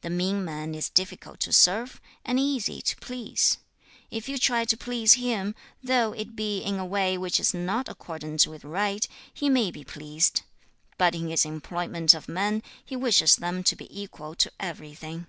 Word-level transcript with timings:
The 0.00 0.08
mean 0.08 0.46
man 0.46 0.74
is 0.74 0.88
difficult 0.88 1.40
to 1.40 1.52
serve, 1.52 2.00
and 2.24 2.40
easy 2.40 2.80
to 2.80 2.96
please. 2.96 3.58
If 4.10 4.26
you 4.26 4.38
try 4.38 4.64
to 4.64 4.76
please 4.78 5.12
him, 5.12 5.54
though 5.82 6.14
it 6.14 6.34
be 6.34 6.62
in 6.62 6.78
a 6.78 6.86
way 6.86 7.18
which 7.18 7.38
is 7.38 7.52
not 7.52 7.86
accordant 7.86 8.46
with 8.46 8.64
right, 8.64 9.06
he 9.30 9.50
may 9.50 9.70
be 9.70 9.84
pleased. 9.84 10.40
But 10.96 11.14
in 11.14 11.28
his 11.28 11.44
employment 11.44 12.14
of 12.14 12.28
men, 12.30 12.62
he 12.82 12.96
wishes 12.96 13.36
them 13.36 13.62
to 13.64 13.76
be 13.76 13.94
equal 14.02 14.34
to 14.36 14.50
everything.' 14.58 15.26